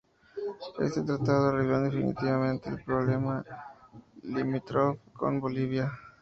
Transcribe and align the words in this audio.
Este 0.79 1.03
Tratado 1.03 1.49
arregló 1.49 1.81
definitivamente 1.81 2.69
el 2.69 2.83
problema 2.83 3.45
limítrofe 4.23 4.99
con 5.13 5.39
Bolivia. 5.39 5.91